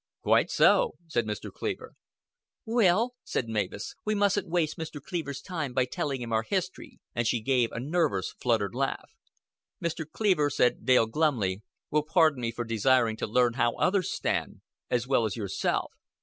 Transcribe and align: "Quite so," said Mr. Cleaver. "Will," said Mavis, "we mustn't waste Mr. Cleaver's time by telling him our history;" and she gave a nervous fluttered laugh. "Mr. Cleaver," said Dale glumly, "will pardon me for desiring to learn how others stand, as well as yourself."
"Quite 0.23 0.49
so," 0.49 0.95
said 1.05 1.27
Mr. 1.27 1.51
Cleaver. 1.53 1.93
"Will," 2.65 3.11
said 3.23 3.47
Mavis, 3.47 3.93
"we 4.03 4.15
mustn't 4.15 4.49
waste 4.49 4.75
Mr. 4.75 4.99
Cleaver's 4.99 5.41
time 5.43 5.73
by 5.73 5.85
telling 5.85 6.21
him 6.23 6.33
our 6.33 6.41
history;" 6.41 6.97
and 7.13 7.27
she 7.27 7.39
gave 7.39 7.71
a 7.71 7.79
nervous 7.79 8.33
fluttered 8.41 8.73
laugh. 8.73 9.11
"Mr. 9.79 10.03
Cleaver," 10.11 10.49
said 10.49 10.87
Dale 10.87 11.05
glumly, 11.05 11.61
"will 11.91 12.01
pardon 12.01 12.41
me 12.41 12.51
for 12.51 12.65
desiring 12.65 13.15
to 13.17 13.27
learn 13.27 13.53
how 13.53 13.75
others 13.75 14.11
stand, 14.11 14.61
as 14.89 15.05
well 15.07 15.23
as 15.23 15.35
yourself." 15.37 15.93